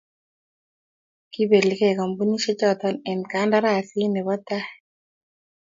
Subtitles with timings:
[1.31, 4.63] kiibeligei kampunisiechoto eng' kantarasi ne kobo tai.